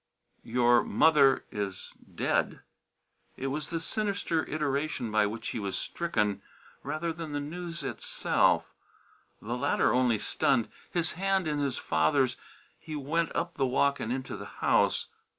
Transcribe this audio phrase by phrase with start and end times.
[0.43, 2.61] "Your mother is dead."
[3.37, 6.41] It was the sinister iteration by which he was stricken,
[6.81, 8.73] rather than the news itself.
[9.43, 10.69] The latter only stunned.
[10.89, 12.35] His hand in his father's,
[12.79, 15.05] he went up the walk and into the house.